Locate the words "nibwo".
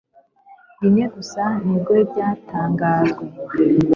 1.65-1.93